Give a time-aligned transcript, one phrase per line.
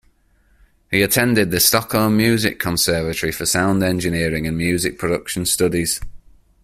[0.89, 6.01] He attended the Stockholm music conservatory for sound engineering and music production studies.